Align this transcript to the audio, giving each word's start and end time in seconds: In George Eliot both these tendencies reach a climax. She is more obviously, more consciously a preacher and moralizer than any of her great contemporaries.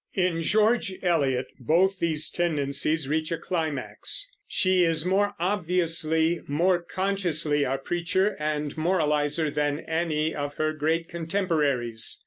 In 0.15 0.41
George 0.41 0.95
Eliot 1.03 1.45
both 1.59 1.99
these 1.99 2.31
tendencies 2.31 3.07
reach 3.07 3.31
a 3.31 3.37
climax. 3.37 4.35
She 4.47 4.83
is 4.83 5.05
more 5.05 5.35
obviously, 5.39 6.41
more 6.47 6.81
consciously 6.81 7.65
a 7.65 7.77
preacher 7.77 8.35
and 8.39 8.75
moralizer 8.75 9.51
than 9.51 9.81
any 9.81 10.33
of 10.33 10.55
her 10.55 10.73
great 10.73 11.07
contemporaries. 11.07 12.19